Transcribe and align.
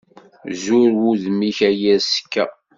Zur 0.61 0.89
wudem-ik 0.99 1.59
a 1.67 1.69
yir 1.79 1.99
sseka. 2.01 2.45